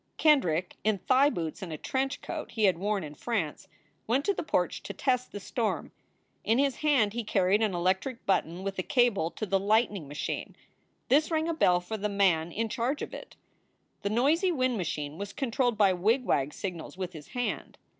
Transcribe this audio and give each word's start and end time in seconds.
Kendrick, 0.17 0.77
in 0.83 0.97
thigh 0.97 1.29
boots 1.29 1.61
and 1.61 1.71
a 1.71 1.77
trench 1.77 2.21
coat 2.23 2.53
he 2.53 2.63
had 2.63 2.79
worn 2.79 3.03
in 3.03 3.13
France, 3.13 3.67
went 4.07 4.25
to 4.25 4.33
the 4.33 4.41
porch 4.41 4.81
to 4.81 4.93
test 4.93 5.31
the 5.31 5.39
storm. 5.39 5.91
In 6.43 6.57
his 6.57 6.77
hand 6.77 7.13
he 7.13 7.23
carried 7.23 7.61
an 7.61 7.75
electric 7.75 8.25
button 8.25 8.63
with 8.63 8.79
a 8.79 8.81
cable 8.81 9.29
to 9.29 9.45
the 9.45 9.59
lightning 9.59 10.07
machine. 10.07 10.55
This 11.09 11.29
rang 11.29 11.47
a 11.47 11.53
bell 11.53 11.79
for 11.79 11.97
the 11.97 12.09
man 12.09 12.51
in 12.51 12.67
charge 12.67 13.03
of 13.03 13.13
it. 13.13 13.35
The 14.01 14.09
noisy 14.09 14.51
wind 14.51 14.75
machine 14.75 15.19
was 15.19 15.33
controlled 15.33 15.77
by 15.77 15.93
wigwag 15.93 16.51
signals 16.51 16.97
with 16.97 17.13
his 17.13 17.27
hand. 17.37 17.77